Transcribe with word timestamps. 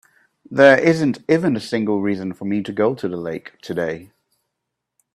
There 0.49 0.79
isn't 0.79 1.19
even 1.29 1.55
a 1.55 1.59
single 1.59 2.01
reason 2.01 2.33
for 2.33 2.45
me 2.45 2.63
to 2.63 2.73
go 2.73 2.95
to 2.95 3.07
the 3.07 3.17
lake 3.17 3.59
today. 3.61 4.09